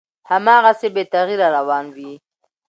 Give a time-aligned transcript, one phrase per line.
[0.29, 2.11] هماغسې بې تغییره روان وي،